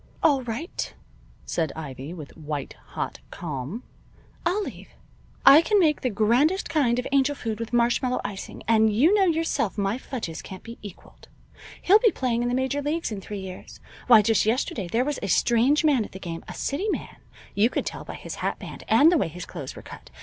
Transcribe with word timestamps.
"All 0.23 0.41
right," 0.41 0.95
said 1.45 1.71
Ivy, 1.75 2.11
with 2.11 2.35
a 2.35 2.39
white 2.39 2.73
hot 2.97 3.19
calm. 3.29 3.83
"I'll 4.47 4.63
leave. 4.63 4.87
I 5.45 5.61
can 5.61 5.79
make 5.79 6.01
the 6.01 6.09
grandest 6.09 6.69
kind 6.71 6.97
of 6.97 7.05
angel 7.11 7.35
food 7.35 7.59
with 7.59 7.71
marshmallow 7.71 8.19
icing, 8.25 8.63
and 8.67 8.91
you 8.91 9.13
know 9.13 9.25
yourself 9.25 9.77
my 9.77 9.99
fudges 9.99 10.41
can't 10.41 10.63
be 10.63 10.79
equaled. 10.81 11.27
He'll 11.83 11.99
be 11.99 12.09
playing 12.09 12.41
in 12.41 12.49
the 12.49 12.55
major 12.55 12.81
leagues 12.81 13.11
in 13.11 13.21
three 13.21 13.41
years. 13.41 13.79
Why 14.07 14.23
just 14.23 14.43
yesterday 14.43 14.87
there 14.87 15.05
was 15.05 15.19
a 15.21 15.27
strange 15.27 15.83
man 15.85 16.03
at 16.03 16.13
the 16.13 16.19
game 16.19 16.43
a 16.47 16.55
city 16.55 16.89
man, 16.89 17.17
you 17.53 17.69
could 17.69 17.85
tell 17.85 18.03
by 18.03 18.15
his 18.15 18.33
hat 18.41 18.57
band, 18.57 18.83
and 18.87 19.11
the 19.11 19.19
way 19.19 19.27
his 19.27 19.45
clothes 19.45 19.75
were 19.75 19.83
cut. 19.83 20.09